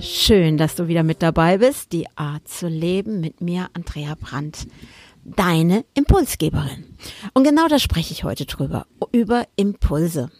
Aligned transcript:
Schön, 0.00 0.56
dass 0.56 0.74
du 0.74 0.88
wieder 0.88 1.02
mit 1.02 1.22
dabei 1.22 1.58
bist. 1.58 1.92
Die 1.92 2.06
Art 2.16 2.48
zu 2.48 2.68
leben 2.68 3.20
mit 3.20 3.40
mir, 3.40 3.68
Andrea 3.74 4.14
Brandt, 4.18 4.66
deine 5.24 5.84
Impulsgeberin. 5.94 6.96
Und 7.34 7.44
genau 7.44 7.68
da 7.68 7.78
spreche 7.78 8.12
ich 8.12 8.24
heute 8.24 8.46
drüber, 8.46 8.86
über 9.12 9.46
Impulse. 9.56 10.30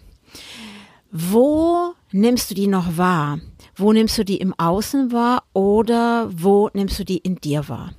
Wo 1.11 1.95
nimmst 2.11 2.51
du 2.51 2.55
die 2.55 2.67
noch 2.67 2.97
wahr? 2.97 3.41
Wo 3.77 3.93
nimmst 3.93 4.17
du 4.19 4.25
die 4.25 4.39
im 4.39 4.55
Außen 4.59 5.13
wahr 5.13 5.45
oder 5.53 6.31
wo 6.33 6.71
nimmst 6.73 6.99
du 6.99 7.05
die 7.05 7.19
in 7.19 7.37
dir 7.37 7.69
wahr? 7.69 7.93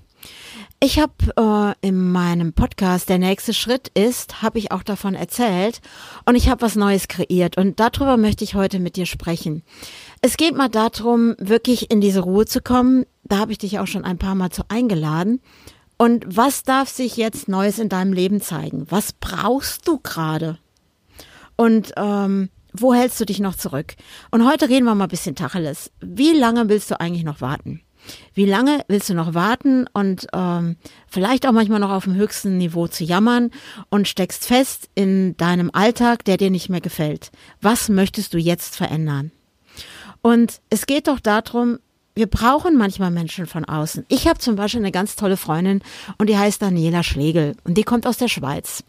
Ich 0.86 1.00
habe 1.00 1.76
äh, 1.82 1.88
in 1.88 2.12
meinem 2.12 2.52
Podcast 2.52 3.08
Der 3.08 3.18
nächste 3.18 3.54
Schritt 3.54 3.88
ist, 3.94 4.42
habe 4.42 4.60
ich 4.60 4.74
auch 4.74 4.84
davon 4.84 5.16
erzählt 5.16 5.80
und 6.26 6.36
ich 6.36 6.50
habe 6.50 6.62
was 6.62 6.76
Neues 6.76 7.08
kreiert 7.08 7.58
und 7.58 7.80
darüber 7.80 8.18
möchte 8.18 8.44
ich 8.44 8.54
heute 8.54 8.80
mit 8.80 8.98
dir 8.98 9.06
sprechen. 9.06 9.64
Es 10.26 10.38
geht 10.38 10.56
mal 10.56 10.70
darum, 10.70 11.36
wirklich 11.38 11.92
in 11.92 12.00
diese 12.00 12.22
Ruhe 12.22 12.46
zu 12.46 12.62
kommen. 12.62 13.06
Da 13.26 13.40
habe 13.40 13.52
ich 13.52 13.58
dich 13.58 13.80
auch 13.80 13.88
schon 13.88 14.06
ein 14.06 14.18
paar 14.18 14.36
Mal 14.36 14.52
zu 14.52 14.64
eingeladen. 14.70 15.42
Und 15.98 16.24
was 16.26 16.64
darf 16.64 16.88
sich 16.88 17.18
jetzt 17.18 17.50
Neues 17.50 17.78
in 17.78 17.90
deinem 17.90 18.14
Leben 18.14 18.40
zeigen? 18.40 18.86
Was 18.90 19.12
brauchst 19.12 19.86
du 19.86 20.00
gerade? 20.00 20.60
Und 21.58 21.92
ähm, 21.98 22.48
wo 22.72 22.94
hältst 22.94 23.20
du 23.20 23.26
dich 23.26 23.42
noch 23.42 23.56
zurück? 23.56 23.96
Und 24.32 24.48
heute 24.50 24.70
reden 24.70 24.86
wir 24.86 24.96
mal 24.96 25.04
ein 25.04 25.10
bisschen 25.10 25.36
Tacheles. 25.36 25.92
Wie 26.00 26.32
lange 26.32 26.70
willst 26.70 26.90
du 26.90 27.02
eigentlich 27.02 27.26
noch 27.26 27.42
warten? 27.42 27.82
Wie 28.34 28.46
lange 28.46 28.86
willst 28.88 29.10
du 29.10 29.16
noch 29.16 29.34
warten 29.34 29.88
und 29.92 30.28
ähm, 30.32 30.78
vielleicht 31.06 31.46
auch 31.46 31.52
manchmal 31.52 31.82
noch 31.82 31.92
auf 31.92 32.06
dem 32.06 32.16
höchsten 32.16 32.58
Niveau 32.58 32.88
zu 32.88 33.04
jammern 33.04 33.52
und 33.90 34.08
steckst 34.08 34.46
fest 34.46 34.90
in 34.96 35.36
deinem 35.36 35.70
Alltag, 35.74 36.24
der 36.24 36.38
dir 36.38 36.50
nicht 36.50 36.70
mehr 36.70 36.82
gefällt? 36.82 37.30
Was 37.60 37.90
möchtest 37.90 38.34
du 38.34 38.38
jetzt 38.38 38.78
verändern? 38.78 39.34
Und 40.24 40.62
es 40.70 40.88
geht 40.88 41.08
doch 41.08 41.20
darum, 41.20 41.78
wir 42.16 42.28
brauchen 42.28 42.78
manchmal 42.78 43.12
Menschen 43.12 43.46
von 43.46 43.66
außen. 43.66 44.06
Ich 44.08 44.28
habe 44.28 44.40
zum 44.40 44.56
Beispiel 44.56 44.82
eine 44.82 44.92
ganz 44.92 45.16
tolle 45.16 45.36
Freundin 45.36 45.82
und 46.18 46.30
die 46.30 46.38
heißt 46.38 46.62
Daniela 46.62 47.04
Schlegel 47.04 47.56
und 47.64 47.76
die 47.76 47.84
kommt 47.84 48.08
aus 48.08 48.18
der 48.18 48.28
Schweiz. 48.28 48.84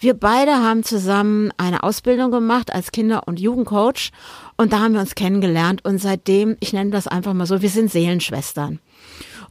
Wir 0.00 0.14
beide 0.14 0.56
haben 0.56 0.82
zusammen 0.82 1.52
eine 1.56 1.84
Ausbildung 1.84 2.30
gemacht 2.30 2.72
als 2.72 2.92
Kinder- 2.92 3.26
und 3.26 3.40
Jugendcoach 3.40 4.10
und 4.56 4.72
da 4.72 4.80
haben 4.80 4.94
wir 4.94 5.00
uns 5.00 5.14
kennengelernt 5.14 5.84
und 5.84 5.98
seitdem, 5.98 6.56
ich 6.60 6.72
nenne 6.72 6.90
das 6.90 7.06
einfach 7.06 7.32
mal 7.32 7.46
so, 7.46 7.62
wir 7.62 7.70
sind 7.70 7.90
Seelenschwestern. 7.90 8.80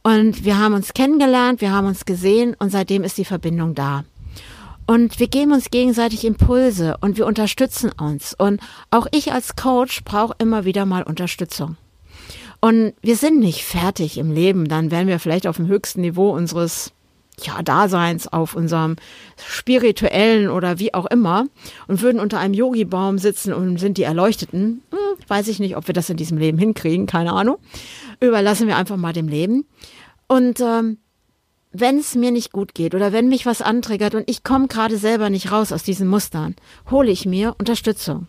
Und 0.02 0.44
wir 0.44 0.58
haben 0.58 0.74
uns 0.74 0.92
kennengelernt, 0.92 1.62
wir 1.62 1.72
haben 1.72 1.86
uns 1.86 2.04
gesehen 2.04 2.54
und 2.58 2.70
seitdem 2.70 3.04
ist 3.04 3.16
die 3.16 3.24
Verbindung 3.24 3.74
da. 3.74 4.04
Und 4.86 5.18
wir 5.18 5.28
geben 5.28 5.52
uns 5.52 5.70
gegenseitig 5.70 6.24
Impulse 6.24 6.96
und 7.00 7.16
wir 7.16 7.26
unterstützen 7.26 7.90
uns. 7.92 8.34
Und 8.34 8.60
auch 8.90 9.06
ich 9.12 9.32
als 9.32 9.56
Coach 9.56 10.04
brauche 10.04 10.34
immer 10.38 10.64
wieder 10.64 10.84
mal 10.84 11.02
Unterstützung. 11.02 11.76
Und 12.60 12.94
wir 13.02 13.16
sind 13.16 13.40
nicht 13.40 13.62
fertig 13.62 14.16
im 14.18 14.32
Leben, 14.32 14.68
dann 14.68 14.90
wären 14.90 15.06
wir 15.06 15.18
vielleicht 15.18 15.46
auf 15.46 15.56
dem 15.56 15.66
höchsten 15.66 16.00
Niveau 16.00 16.30
unseres 16.30 16.92
ja, 17.42 17.62
Daseins, 17.62 18.32
auf 18.32 18.54
unserem 18.54 18.96
spirituellen 19.36 20.48
oder 20.48 20.78
wie 20.78 20.94
auch 20.94 21.06
immer 21.06 21.46
und 21.88 22.00
würden 22.00 22.20
unter 22.20 22.38
einem 22.38 22.54
Yogi-Baum 22.54 23.18
sitzen 23.18 23.52
und 23.52 23.78
sind 23.78 23.98
die 23.98 24.04
Erleuchteten. 24.04 24.82
Hm, 24.90 25.26
weiß 25.28 25.48
ich 25.48 25.58
nicht, 25.58 25.76
ob 25.76 25.88
wir 25.88 25.94
das 25.94 26.10
in 26.10 26.16
diesem 26.16 26.38
Leben 26.38 26.58
hinkriegen, 26.58 27.06
keine 27.06 27.32
Ahnung. 27.32 27.58
Überlassen 28.20 28.68
wir 28.68 28.76
einfach 28.76 28.96
mal 28.96 29.12
dem 29.12 29.28
Leben. 29.28 29.66
Und 30.28 30.60
ähm, 30.60 30.98
wenn 31.74 31.98
es 31.98 32.14
mir 32.14 32.30
nicht 32.30 32.52
gut 32.52 32.74
geht 32.74 32.94
oder 32.94 33.12
wenn 33.12 33.28
mich 33.28 33.46
was 33.46 33.60
antriggert 33.60 34.14
und 34.14 34.30
ich 34.30 34.44
komme 34.44 34.68
gerade 34.68 34.96
selber 34.96 35.28
nicht 35.28 35.50
raus 35.50 35.72
aus 35.72 35.82
diesen 35.82 36.06
Mustern, 36.06 36.54
hole 36.90 37.10
ich 37.10 37.26
mir 37.26 37.56
Unterstützung. 37.58 38.28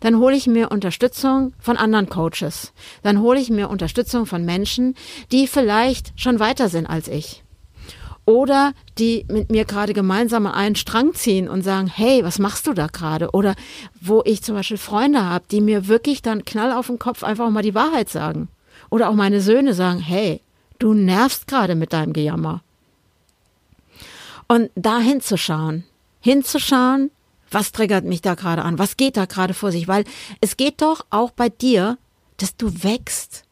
Dann 0.00 0.18
hole 0.18 0.36
ich 0.36 0.46
mir 0.46 0.70
Unterstützung 0.70 1.54
von 1.58 1.76
anderen 1.76 2.08
Coaches. 2.08 2.72
Dann 3.02 3.20
hole 3.20 3.40
ich 3.40 3.50
mir 3.50 3.68
Unterstützung 3.68 4.26
von 4.26 4.44
Menschen, 4.44 4.94
die 5.32 5.48
vielleicht 5.48 6.12
schon 6.14 6.38
weiter 6.38 6.68
sind 6.68 6.86
als 6.86 7.08
ich. 7.08 7.42
Oder 8.26 8.74
die 8.98 9.26
mit 9.28 9.50
mir 9.50 9.64
gerade 9.64 9.92
gemeinsam 9.92 10.46
an 10.46 10.54
einen 10.54 10.76
Strang 10.76 11.14
ziehen 11.14 11.48
und 11.48 11.62
sagen, 11.62 11.88
hey, 11.88 12.22
was 12.22 12.38
machst 12.38 12.68
du 12.68 12.74
da 12.74 12.86
gerade? 12.86 13.30
Oder 13.32 13.56
wo 14.00 14.22
ich 14.24 14.42
zum 14.42 14.54
Beispiel 14.54 14.76
Freunde 14.76 15.24
habe, 15.24 15.46
die 15.50 15.60
mir 15.60 15.88
wirklich 15.88 16.22
dann 16.22 16.44
knall 16.44 16.72
auf 16.72 16.86
den 16.86 17.00
Kopf 17.00 17.24
einfach 17.24 17.50
mal 17.50 17.62
die 17.62 17.74
Wahrheit 17.74 18.08
sagen. 18.08 18.48
Oder 18.90 19.08
auch 19.08 19.14
meine 19.14 19.40
Söhne 19.40 19.74
sagen, 19.74 19.98
hey, 19.98 20.40
du 20.82 20.94
nervst 20.94 21.46
gerade 21.46 21.74
mit 21.74 21.92
deinem 21.92 22.12
Gejammer. 22.12 22.62
Und 24.48 24.70
da 24.74 24.98
hinzuschauen, 24.98 25.84
hinzuschauen, 26.20 27.10
was 27.50 27.72
triggert 27.72 28.04
mich 28.04 28.22
da 28.22 28.34
gerade 28.34 28.62
an? 28.62 28.78
Was 28.78 28.96
geht 28.96 29.16
da 29.16 29.26
gerade 29.26 29.54
vor 29.54 29.72
sich? 29.72 29.86
Weil 29.86 30.04
es 30.40 30.56
geht 30.56 30.82
doch 30.82 31.06
auch 31.10 31.30
bei 31.30 31.48
dir, 31.48 31.98
dass 32.38 32.56
du 32.56 32.82
wächst, 32.82 33.44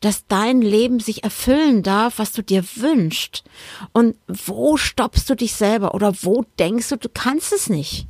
dass 0.00 0.26
dein 0.26 0.60
Leben 0.60 1.00
sich 1.00 1.24
erfüllen 1.24 1.82
darf, 1.82 2.18
was 2.18 2.32
du 2.32 2.42
dir 2.42 2.62
wünschst. 2.76 3.44
Und 3.92 4.16
wo 4.28 4.76
stoppst 4.76 5.28
du 5.28 5.34
dich 5.34 5.54
selber 5.54 5.94
oder 5.94 6.14
wo 6.22 6.44
denkst 6.58 6.90
du, 6.90 6.96
du 6.96 7.08
kannst 7.08 7.52
es 7.52 7.68
nicht? 7.68 8.06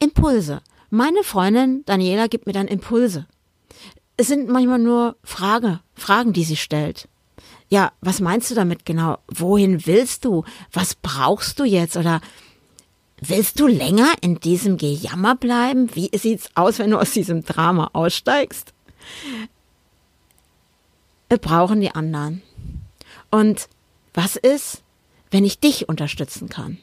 Impulse. 0.00 0.62
Meine 0.90 1.22
Freundin 1.22 1.84
Daniela 1.86 2.26
gibt 2.26 2.46
mir 2.46 2.52
dann 2.52 2.66
Impulse. 2.66 3.26
Es 4.20 4.26
sind 4.26 4.50
manchmal 4.50 4.78
nur 4.78 5.16
Frage, 5.24 5.80
Fragen, 5.94 6.34
die 6.34 6.44
sie 6.44 6.58
stellt. 6.58 7.08
Ja, 7.70 7.90
was 8.02 8.20
meinst 8.20 8.50
du 8.50 8.54
damit 8.54 8.84
genau? 8.84 9.16
Wohin 9.28 9.86
willst 9.86 10.26
du? 10.26 10.44
Was 10.74 10.94
brauchst 10.94 11.58
du 11.58 11.64
jetzt? 11.64 11.96
Oder 11.96 12.20
Willst 13.22 13.58
du 13.58 13.66
länger 13.66 14.12
in 14.20 14.38
diesem 14.38 14.76
Gejammer 14.76 15.36
bleiben? 15.36 15.94
Wie 15.94 16.10
sieht's 16.14 16.50
aus, 16.54 16.78
wenn 16.78 16.90
du 16.90 16.98
aus 16.98 17.12
diesem 17.12 17.46
Drama 17.46 17.88
aussteigst? 17.94 18.74
Wir 21.30 21.38
brauchen 21.38 21.80
die 21.80 21.94
anderen. 21.94 22.42
Und 23.30 23.70
was 24.12 24.36
ist, 24.36 24.82
wenn 25.30 25.46
ich 25.46 25.60
dich 25.60 25.88
unterstützen 25.88 26.50
kann? 26.50 26.76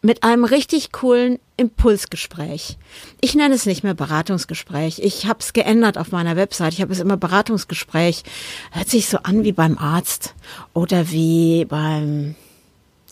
Mit 0.00 0.22
einem 0.22 0.44
richtig 0.44 0.92
coolen 0.92 1.40
Impulsgespräch. 1.56 2.76
Ich 3.20 3.34
nenne 3.34 3.54
es 3.54 3.66
nicht 3.66 3.82
mehr 3.82 3.94
Beratungsgespräch. 3.94 4.98
Ich 4.98 5.26
habe 5.26 5.38
es 5.40 5.52
geändert 5.52 5.96
auf 5.98 6.12
meiner 6.12 6.36
Website. 6.36 6.74
Ich 6.74 6.82
habe 6.82 6.92
es 6.92 7.00
immer 7.00 7.16
Beratungsgespräch. 7.16 8.24
Hört 8.72 8.88
sich 8.88 9.08
so 9.08 9.18
an 9.18 9.44
wie 9.44 9.52
beim 9.52 9.78
Arzt 9.78 10.34
oder 10.74 11.10
wie 11.10 11.64
beim 11.64 12.34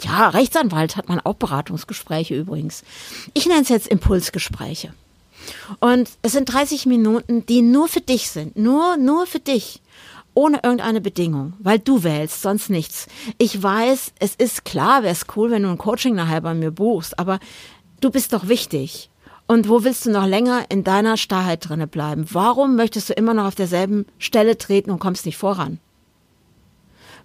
ja, 0.03 0.29
Rechtsanwalt 0.29 0.97
hat 0.97 1.09
man 1.09 1.21
auch 1.21 1.35
Beratungsgespräche 1.35 2.35
übrigens. 2.35 2.83
Ich 3.33 3.47
nenne 3.47 3.63
es 3.63 3.69
jetzt 3.69 3.87
Impulsgespräche. 3.87 4.93
Und 5.81 6.09
es 6.23 6.33
sind 6.33 6.53
30 6.53 6.87
Minuten, 6.87 7.47
die 7.47 7.63
nur 7.63 7.89
für 7.89 8.01
dich 8.01 8.31
sind. 8.31 8.57
Nur, 8.57 8.97
nur 8.97 9.27
für 9.27 9.41
dich. 9.41 9.81
Ohne 10.37 10.61
irgendeine 10.65 11.01
Bedingung, 11.01 11.53
weil 11.61 11.79
du 11.79 12.03
wählst, 12.03 12.43
sonst 12.43 12.69
nichts. 12.69 13.07
Ich 13.39 13.63
weiß, 13.63 14.13
es 14.19 14.35
ist 14.35 14.65
klar, 14.65 15.05
wäre 15.05 15.13
es 15.13 15.27
cool, 15.37 15.53
wenn 15.53 15.63
du 15.63 15.69
ein 15.69 15.79
Coaching 15.79 16.17
nachher 16.17 16.41
bei 16.41 16.55
mir 16.55 16.73
buchst, 16.73 17.19
aber 17.21 17.39
du 18.05 18.11
bist 18.11 18.33
doch 18.33 18.49
wichtig. 18.49 19.11
Und 19.47 19.69
wo 19.69 19.85
willst 19.85 20.07
du 20.07 20.11
noch 20.11 20.27
länger 20.27 20.65
in 20.71 20.85
deiner 20.85 21.17
Starrheit 21.17 21.69
drinne 21.69 21.87
bleiben? 21.87 22.27
Warum 22.31 22.77
möchtest 22.77 23.11
du 23.11 23.13
immer 23.15 23.35
noch 23.35 23.47
auf 23.47 23.55
derselben 23.55 24.07
Stelle 24.19 24.57
treten 24.57 24.91
und 24.91 25.01
kommst 25.01 25.27
nicht 25.27 25.37
voran? 25.37 25.79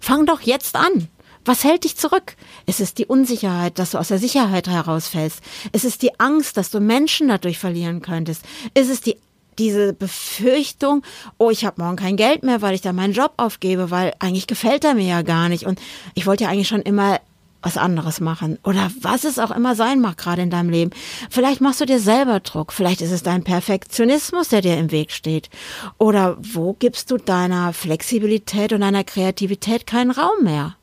Fang 0.00 0.26
doch 0.26 0.40
jetzt 0.40 0.76
an. 0.76 1.08
Was 1.46 1.64
hält 1.64 1.84
dich 1.84 1.96
zurück? 1.96 2.36
Es 2.66 2.80
ist 2.80 2.98
die 2.98 3.06
Unsicherheit, 3.06 3.78
dass 3.78 3.92
du 3.92 3.98
aus 3.98 4.08
der 4.08 4.18
Sicherheit 4.18 4.68
herausfällst. 4.68 5.40
Es 5.72 5.84
ist 5.84 6.02
die 6.02 6.20
Angst, 6.20 6.58
dass 6.58 6.70
du 6.70 6.80
Menschen 6.80 7.28
dadurch 7.28 7.58
verlieren 7.58 8.02
könntest. 8.02 8.44
Es 8.74 8.88
ist 8.88 9.06
die 9.06 9.16
diese 9.58 9.92
Befürchtung, 9.92 11.02
oh, 11.36 11.50
ich 11.50 11.66
habe 11.66 11.82
morgen 11.82 11.96
kein 11.96 12.16
Geld 12.16 12.44
mehr, 12.44 12.62
weil 12.62 12.74
ich 12.74 12.80
da 12.80 12.94
meinen 12.94 13.12
Job 13.12 13.34
aufgebe, 13.36 13.90
weil 13.90 14.14
eigentlich 14.18 14.46
gefällt 14.46 14.84
er 14.84 14.94
mir 14.94 15.06
ja 15.06 15.22
gar 15.22 15.50
nicht 15.50 15.66
und 15.66 15.78
ich 16.14 16.26
wollte 16.26 16.44
ja 16.44 16.50
eigentlich 16.50 16.68
schon 16.68 16.80
immer 16.80 17.20
was 17.62 17.76
anderes 17.76 18.20
machen 18.20 18.58
oder 18.64 18.90
was 19.00 19.24
es 19.24 19.38
auch 19.38 19.50
immer 19.50 19.74
sein 19.74 20.00
mag 20.00 20.16
gerade 20.16 20.42
in 20.42 20.50
deinem 20.50 20.70
Leben. 20.70 20.90
Vielleicht 21.28 21.60
machst 21.60 21.80
du 21.80 21.86
dir 21.86 22.00
selber 22.00 22.40
Druck, 22.40 22.72
vielleicht 22.72 23.00
ist 23.00 23.10
es 23.10 23.22
dein 23.22 23.44
Perfektionismus, 23.44 24.48
der 24.48 24.62
dir 24.62 24.78
im 24.78 24.90
Weg 24.90 25.12
steht 25.12 25.50
oder 25.98 26.36
wo 26.40 26.74
gibst 26.74 27.10
du 27.10 27.16
deiner 27.16 27.72
Flexibilität 27.72 28.72
und 28.72 28.80
deiner 28.80 29.04
Kreativität 29.04 29.86
keinen 29.86 30.10
Raum 30.10 30.42
mehr? 30.42 30.76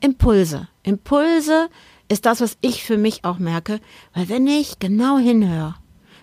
Impulse. 0.00 0.68
Impulse 0.82 1.68
ist 2.08 2.26
das, 2.26 2.40
was 2.40 2.58
ich 2.60 2.82
für 2.82 2.98
mich 2.98 3.24
auch 3.24 3.38
merke, 3.38 3.80
weil 4.14 4.28
wenn 4.28 4.46
ich 4.46 4.78
genau 4.78 5.18
hinhöre, 5.18 5.74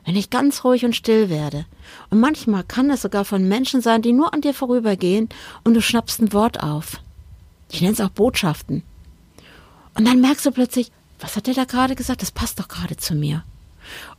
wenn 0.06 0.16
ich 0.16 0.30
ganz 0.30 0.64
ruhig 0.64 0.86
und 0.86 0.96
still 0.96 1.30
werde. 1.30 1.66
Und 2.10 2.20
manchmal 2.20 2.64
kann 2.64 2.90
es 2.90 3.02
sogar 3.02 3.26
von 3.26 3.48
Menschen 3.48 3.82
sein, 3.82 4.02
die 4.02 4.14
nur 4.14 4.34
an 4.34 4.42
dir 4.42 4.54
vorübergehen 4.54 5.30
und 5.64 5.74
du 5.74 5.82
schnappst 5.82 6.22
ein 6.22 6.34
Wort 6.34 6.62
auf. 6.62 7.02
Ich 7.72 7.82
nenne 7.82 7.94
es 7.94 8.02
auch 8.02 8.10
Botschaften. 8.10 8.84
Und 9.96 10.06
dann 10.06 10.22
merkst 10.22 10.46
du 10.46 10.52
plötzlich, 10.52 10.92
was 11.20 11.36
hat 11.36 11.48
der 11.48 11.54
da 11.54 11.66
gerade 11.66 11.96
gesagt? 11.96 12.22
Das 12.22 12.32
passt 12.32 12.60
doch 12.60 12.68
gerade 12.68 12.98
zu 12.98 13.16
mir. 13.16 13.44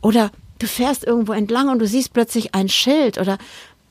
Oder 0.01 0.31
du 0.59 0.67
fährst 0.67 1.03
irgendwo 1.03 1.33
entlang 1.33 1.69
und 1.69 1.79
du 1.79 1.87
siehst 1.87 2.13
plötzlich 2.13 2.55
ein 2.55 2.69
Schild 2.69 3.17
oder 3.17 3.37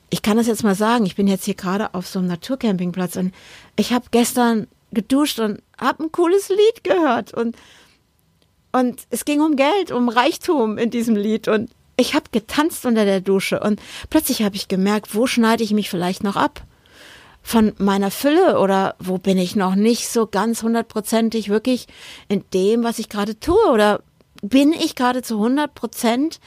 ich 0.09 0.21
kann 0.21 0.37
das 0.37 0.47
jetzt 0.47 0.63
mal 0.63 0.75
sagen, 0.75 1.05
ich 1.05 1.15
bin 1.15 1.27
jetzt 1.27 1.45
hier 1.45 1.55
gerade 1.55 1.93
auf 1.93 2.07
so 2.07 2.19
einem 2.19 2.27
Naturcampingplatz 2.27 3.15
und 3.15 3.33
ich 3.75 3.93
habe 3.93 4.05
gestern 4.11 4.67
geduscht 4.91 5.39
und 5.39 5.61
habe 5.79 6.03
ein 6.03 6.11
cooles 6.11 6.49
Lied 6.49 6.83
gehört 6.83 7.33
und 7.33 7.55
und 8.71 9.03
es 9.11 9.25
ging 9.25 9.39
um 9.41 9.55
Geld, 9.55 9.91
um 9.91 10.09
Reichtum 10.09 10.79
in 10.79 10.89
diesem 10.89 11.15
Lied 11.15 11.47
und 11.47 11.69
ich 11.95 12.15
habe 12.15 12.25
getanzt 12.31 12.85
unter 12.85 13.05
der 13.05 13.21
Dusche 13.21 13.59
und 13.59 13.79
plötzlich 14.09 14.41
habe 14.41 14.55
ich 14.55 14.67
gemerkt, 14.67 15.15
wo 15.15 15.27
schneide 15.27 15.63
ich 15.63 15.73
mich 15.73 15.89
vielleicht 15.89 16.23
noch 16.23 16.35
ab 16.35 16.63
von 17.43 17.73
meiner 17.77 18.09
Fülle 18.09 18.57
oder 18.59 18.95
wo 18.99 19.17
bin 19.17 19.37
ich 19.37 19.55
noch 19.55 19.75
nicht 19.75 20.07
so 20.07 20.25
ganz 20.25 20.63
hundertprozentig 20.63 21.49
wirklich 21.49 21.87
in 22.29 22.43
dem, 22.53 22.83
was 22.83 22.99
ich 22.99 23.09
gerade 23.09 23.39
tue 23.39 23.69
oder 23.69 24.01
bin 24.41 24.71
ich 24.73 24.95
gerade 24.95 25.21
zu 25.21 25.37
hundert 25.37 25.75
Prozent 25.75 26.39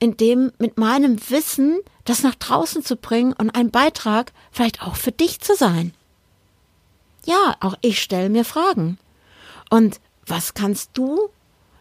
in 0.00 0.16
dem 0.16 0.52
mit 0.58 0.76
meinem 0.76 1.18
Wissen 1.30 1.78
das 2.04 2.22
nach 2.22 2.34
draußen 2.34 2.82
zu 2.82 2.96
bringen 2.96 3.32
und 3.32 3.50
ein 3.50 3.70
Beitrag 3.70 4.32
vielleicht 4.50 4.82
auch 4.82 4.96
für 4.96 5.12
dich 5.12 5.40
zu 5.40 5.54
sein. 5.54 5.94
Ja, 7.24 7.56
auch 7.60 7.76
ich 7.80 8.02
stelle 8.02 8.30
mir 8.30 8.44
Fragen. 8.44 8.98
Und 9.68 10.00
was 10.26 10.54
kannst 10.54 10.90
du 10.94 11.28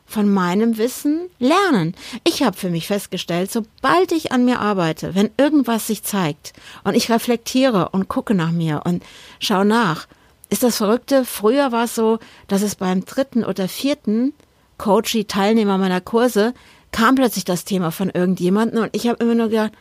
von 0.10 0.28
meinem 0.28 0.78
Wissen 0.78 1.30
lernen. 1.38 1.96
Ich 2.24 2.42
habe 2.42 2.58
für 2.58 2.70
mich 2.70 2.88
festgestellt, 2.88 3.52
sobald 3.52 4.12
ich 4.12 4.32
an 4.32 4.44
mir 4.44 4.60
arbeite, 4.60 5.14
wenn 5.14 5.30
irgendwas 5.38 5.86
sich 5.86 6.04
zeigt 6.04 6.54
und 6.84 6.96
ich 6.96 7.12
reflektiere 7.12 7.90
und 7.90 8.08
gucke 8.08 8.34
nach 8.34 8.52
mir 8.52 8.82
und 8.86 9.04
schaue 9.40 9.66
nach, 9.66 10.08
ist 10.50 10.64
das 10.64 10.78
Verrückte, 10.78 11.26
früher 11.26 11.72
war 11.72 11.84
es 11.84 11.94
so, 11.94 12.18
dass 12.48 12.64
es 12.64 12.76
beim 12.76 13.06
dritten 13.06 13.46
oder 13.46 13.68
vierten 13.68 14.34
Coachy 14.80 15.26
Teilnehmer 15.26 15.78
meiner 15.78 16.02
Kurse 16.02 16.56
kam 16.92 17.14
plötzlich 17.14 17.46
das 17.46 17.64
Thema 17.64 17.92
von 17.92 18.10
irgendjemandem 18.10 18.84
und 18.84 18.96
ich 18.96 19.08
habe 19.08 19.24
immer 19.24 19.36
nur 19.36 19.50
gedacht, 19.50 19.74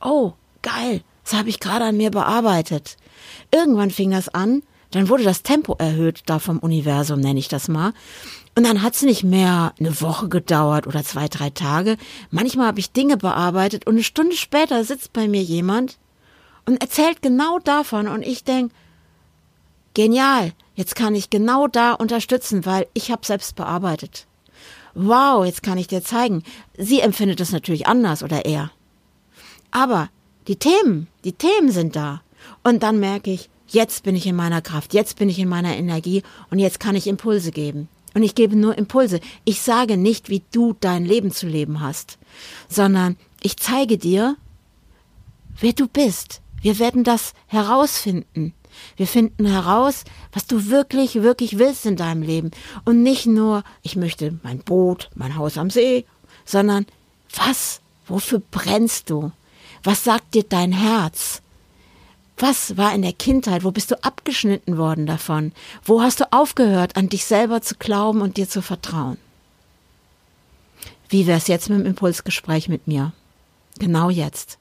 oh, 0.00 0.34
geil, 0.62 1.02
das 1.24 1.34
habe 1.34 1.48
ich 1.48 1.58
gerade 1.58 1.86
an 1.86 1.96
mir 1.96 2.12
bearbeitet. 2.12 2.96
Irgendwann 3.50 3.90
fing 3.90 4.12
das 4.12 4.28
an, 4.28 4.62
dann 4.94 5.08
wurde 5.08 5.24
das 5.24 5.42
Tempo 5.42 5.74
erhöht, 5.78 6.22
da 6.26 6.38
vom 6.38 6.58
Universum 6.58 7.20
nenne 7.20 7.38
ich 7.38 7.48
das 7.48 7.68
mal. 7.68 7.92
Und 8.56 8.66
dann 8.66 8.82
hat's 8.82 9.02
nicht 9.02 9.24
mehr 9.24 9.74
eine 9.80 10.00
Woche 10.00 10.28
gedauert 10.28 10.86
oder 10.86 11.02
zwei, 11.02 11.26
drei 11.28 11.50
Tage. 11.50 11.96
Manchmal 12.30 12.68
habe 12.68 12.80
ich 12.80 12.92
Dinge 12.92 13.16
bearbeitet 13.16 13.86
und 13.86 13.94
eine 13.94 14.04
Stunde 14.04 14.36
später 14.36 14.84
sitzt 14.84 15.12
bei 15.12 15.26
mir 15.26 15.42
jemand 15.42 15.98
und 16.64 16.80
erzählt 16.80 17.22
genau 17.22 17.58
davon 17.58 18.06
und 18.06 18.22
ich 18.22 18.44
denk, 18.44 18.72
genial, 19.94 20.52
jetzt 20.76 20.94
kann 20.94 21.14
ich 21.14 21.30
genau 21.30 21.66
da 21.66 21.92
unterstützen, 21.92 22.64
weil 22.64 22.86
ich 22.94 23.10
habe 23.10 23.26
selbst 23.26 23.56
bearbeitet. 23.56 24.26
Wow, 24.94 25.44
jetzt 25.44 25.64
kann 25.64 25.78
ich 25.78 25.88
dir 25.88 26.04
zeigen. 26.04 26.44
Sie 26.78 27.00
empfindet 27.00 27.40
es 27.40 27.50
natürlich 27.50 27.88
anders 27.88 28.22
oder 28.22 28.44
er. 28.44 28.70
Aber 29.72 30.08
die 30.46 30.56
Themen, 30.56 31.08
die 31.24 31.32
Themen 31.32 31.72
sind 31.72 31.96
da. 31.96 32.22
Und 32.62 32.84
dann 32.84 33.00
merke 33.00 33.32
ich, 33.32 33.50
jetzt 33.74 34.04
bin 34.04 34.16
ich 34.16 34.26
in 34.26 34.36
meiner 34.36 34.62
Kraft, 34.62 34.94
jetzt 34.94 35.18
bin 35.18 35.28
ich 35.28 35.38
in 35.38 35.48
meiner 35.48 35.76
Energie 35.76 36.22
und 36.50 36.58
jetzt 36.58 36.80
kann 36.80 36.96
ich 36.96 37.06
Impulse 37.06 37.50
geben. 37.50 37.88
Und 38.14 38.22
ich 38.22 38.34
gebe 38.34 38.54
nur 38.54 38.78
Impulse. 38.78 39.20
Ich 39.44 39.60
sage 39.60 39.96
nicht, 39.96 40.28
wie 40.28 40.42
du 40.52 40.76
dein 40.78 41.04
Leben 41.04 41.32
zu 41.32 41.48
leben 41.48 41.80
hast, 41.80 42.18
sondern 42.68 43.16
ich 43.42 43.56
zeige 43.56 43.98
dir, 43.98 44.36
wer 45.60 45.72
du 45.72 45.88
bist. 45.88 46.40
Wir 46.62 46.78
werden 46.78 47.04
das 47.04 47.34
herausfinden. 47.46 48.54
Wir 48.96 49.06
finden 49.06 49.46
heraus, 49.46 50.04
was 50.32 50.46
du 50.46 50.68
wirklich, 50.68 51.16
wirklich 51.16 51.58
willst 51.58 51.86
in 51.86 51.96
deinem 51.96 52.22
Leben. 52.22 52.50
Und 52.84 53.02
nicht 53.02 53.26
nur, 53.26 53.64
ich 53.82 53.96
möchte 53.96 54.38
mein 54.42 54.58
Boot, 54.58 55.10
mein 55.14 55.36
Haus 55.36 55.58
am 55.58 55.70
See, 55.70 56.06
sondern 56.44 56.86
was, 57.34 57.80
wofür 58.06 58.40
brennst 58.50 59.10
du? 59.10 59.32
Was 59.82 60.04
sagt 60.04 60.34
dir 60.34 60.44
dein 60.44 60.72
Herz? 60.72 61.33
Was 62.36 62.76
war 62.76 62.92
in 62.94 63.02
der 63.02 63.12
Kindheit? 63.12 63.64
Wo 63.64 63.70
bist 63.70 63.90
du 63.90 64.02
abgeschnitten 64.02 64.76
worden 64.76 65.06
davon? 65.06 65.52
Wo 65.84 66.02
hast 66.02 66.20
du 66.20 66.32
aufgehört, 66.32 66.96
an 66.96 67.08
dich 67.08 67.24
selber 67.24 67.62
zu 67.62 67.76
glauben 67.76 68.20
und 68.22 68.36
dir 68.36 68.48
zu 68.48 68.60
vertrauen? 68.60 69.18
Wie 71.08 71.26
wär's 71.26 71.46
jetzt 71.46 71.70
mit 71.70 71.78
dem 71.78 71.86
Impulsgespräch 71.86 72.68
mit 72.68 72.88
mir? 72.88 73.12
Genau 73.78 74.10
jetzt. 74.10 74.58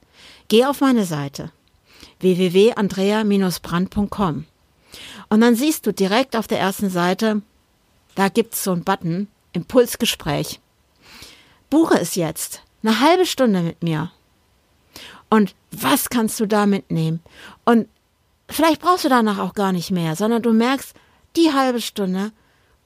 Geh 0.50 0.66
auf 0.66 0.81
meine 0.81 1.06
Seite 1.06 1.52
www.andrea-brand.com 2.20 4.46
und 5.30 5.42
dann 5.42 5.56
siehst 5.56 5.88
du 5.88 5.94
direkt 5.94 6.36
auf 6.36 6.48
der 6.48 6.60
ersten 6.60 6.90
Seite, 6.90 7.42
da 8.16 8.30
gibt's 8.30 8.64
so 8.64 8.72
einen 8.72 8.84
Button 8.84 9.28
Impulsgespräch. 9.54 10.60
Buche 11.70 12.00
es 12.00 12.16
jetzt. 12.16 12.64
Eine 12.84 13.00
halbe 13.00 13.25
Stunde 13.25 13.62
mit 13.62 13.81
mir. 13.81 14.12
Und 15.33 15.56
was 15.71 16.09
kannst 16.09 16.39
du 16.39 16.45
da 16.45 16.68
mitnehmen? 16.68 17.19
Und 17.65 17.88
vielleicht 18.47 18.80
brauchst 18.81 19.03
du 19.03 19.09
danach 19.09 19.39
auch 19.39 19.56
gar 19.56 19.71
nicht 19.71 19.89
mehr, 19.89 20.15
sondern 20.15 20.44
du 20.44 20.53
merkst, 20.53 20.94
die 21.35 21.51
halbe 21.51 21.81
Stunde, 21.81 22.31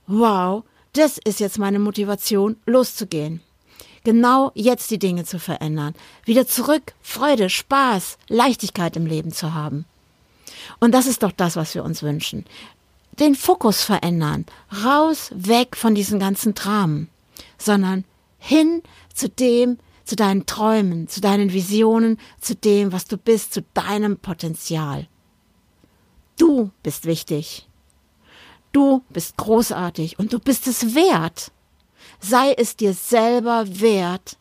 wow, 0.06 0.64
das 0.94 1.18
ist 1.18 1.42
jetzt 1.42 1.60
meine 1.60 1.78
Motivation, 1.78 2.56
loszugehen. 2.66 3.42
Genau 4.06 4.54
jetzt 4.56 4.90
die 4.92 4.98
Dinge 4.98 5.26
zu 5.26 5.40
verändern. 5.40 5.94
Wieder 6.24 6.48
zurück, 6.48 6.94
Freude, 7.02 7.50
Spaß, 7.50 8.18
Leichtigkeit 8.30 8.96
im 8.96 9.08
Leben 9.08 9.34
zu 9.34 9.54
haben. 9.54 9.84
Und 10.80 10.94
das 10.94 11.06
ist 11.06 11.24
doch 11.24 11.34
das, 11.34 11.58
was 11.58 11.76
wir 11.76 11.84
uns 11.84 12.02
wünschen. 12.02 12.46
Den 13.20 13.36
Fokus 13.36 13.84
verändern. 13.84 14.46
Raus, 14.86 15.32
weg 15.36 15.76
von 15.76 15.96
diesen 15.96 16.18
ganzen 16.18 16.56
Dramen. 16.56 17.10
Sondern 17.58 18.06
hin 18.40 18.84
zu 19.14 19.28
dem, 19.28 19.80
zu 20.08 20.16
deinen 20.16 20.46
Träumen, 20.46 21.08
zu 21.08 21.22
deinen 21.22 21.52
Visionen, 21.52 22.18
zu 22.40 22.56
dem, 22.56 22.92
was 22.92 23.06
du 23.06 23.18
bist, 23.18 23.54
zu 23.54 23.62
deinem 23.74 24.18
Potenzial. 24.18 25.08
Du 26.38 26.72
bist 26.84 27.06
wichtig. 27.06 27.68
Du 28.72 29.04
bist 29.10 29.38
großartig 29.38 30.20
und 30.20 30.34
du 30.34 30.40
bist 30.40 30.68
es 30.68 30.96
wert. 30.96 31.52
Sei 32.20 32.54
es 32.54 32.76
dir 32.76 32.94
selber 32.94 33.66
wert 33.80 34.38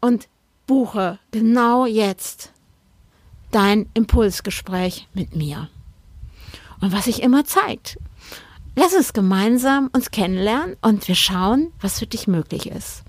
und 0.00 0.28
buche 0.66 1.18
genau 1.30 1.86
jetzt 1.86 2.52
dein 3.50 3.88
Impulsgespräch 3.94 5.08
mit 5.14 5.36
mir. 5.36 5.68
Und 6.80 6.92
was 6.92 7.04
sich 7.04 7.22
immer 7.22 7.44
zeigt. 7.44 7.98
Lass 8.76 8.94
uns 8.94 9.12
gemeinsam 9.12 9.88
uns 9.92 10.10
kennenlernen 10.10 10.76
und 10.82 11.06
wir 11.06 11.14
schauen, 11.14 11.72
was 11.80 12.00
für 12.00 12.06
dich 12.06 12.26
möglich 12.26 12.66
ist. 12.66 13.03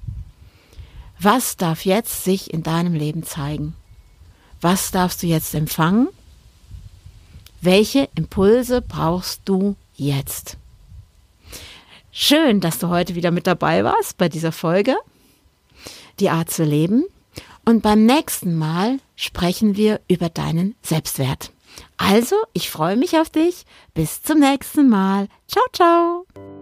Was 1.20 1.58
darf 1.58 1.86
jetzt 1.86 2.24
sich 2.24 2.54
in 2.54 2.64
deinem 2.64 2.94
Leben 2.94 3.24
zeigen? 3.24 3.76
Was 4.62 4.92
darfst 4.92 5.24
du 5.24 5.28
jetzt 5.28 5.54
empfangen? 5.56 6.08
Welche 7.62 8.10
Impulse 8.16 8.82
brauchst 8.82 9.42
du 9.46 9.76
jetzt? 9.96 10.58
Schön, 12.12 12.62
dass 12.62 12.80
du 12.80 12.90
heute 12.90 13.16
wieder 13.16 13.32
mit 13.32 13.48
dabei 13.48 13.84
warst 13.84 14.18
bei 14.18 14.30
dieser 14.30 14.52
Folge. 14.52 14.96
Die 16.20 16.30
Art 16.30 16.50
zu 16.50 16.64
leben. 16.64 17.06
Und 17.66 17.82
beim 17.82 18.06
nächsten 18.06 18.56
Mal 18.56 19.00
sprechen 19.16 19.76
wir 19.76 20.00
über 20.08 20.30
deinen 20.30 20.76
Selbstwert. 20.82 21.52
Also, 21.98 22.36
ich 22.54 22.70
freue 22.70 22.96
mich 22.96 23.18
auf 23.18 23.30
dich. 23.30 23.66
Bis 23.94 24.22
zum 24.22 24.40
nächsten 24.40 24.88
Mal. 24.88 25.28
Ciao, 25.48 25.66
ciao. 25.74 26.55